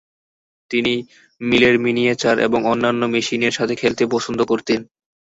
তিনি 0.71 0.93
মিলের 1.41 1.75
মিনিয়েচার 1.79 2.35
এবং 2.39 2.59
অন্যান্য 2.65 3.01
মেশিনের 3.13 3.53
সাথে 3.53 3.73
খেলতে 3.75 4.03
পছন্দ 4.13 4.39
করতেন। 4.43 4.79